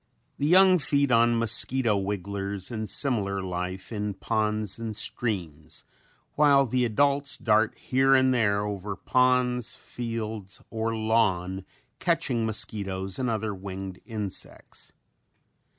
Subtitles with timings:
[0.39, 5.83] The young feed on mosquito wigglers and similar life in ponds and streams
[6.33, 11.65] while the adults dart here and there over ponds, fields or lawn
[11.99, 14.91] catching mosquitoes and other winged insects.